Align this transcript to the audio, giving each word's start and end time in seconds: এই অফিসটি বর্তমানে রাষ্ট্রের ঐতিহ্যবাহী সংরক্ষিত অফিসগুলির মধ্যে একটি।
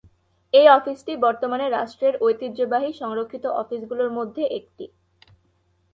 এই 0.53 0.67
অফিসটি 0.69 1.13
বর্তমানে 1.17 1.65
রাষ্ট্রের 1.69 2.13
ঐতিহ্যবাহী 2.21 2.91
সংরক্ষিত 3.01 3.45
অফিসগুলির 3.61 4.11
মধ্যে 4.11 4.43
একটি। 4.59 4.85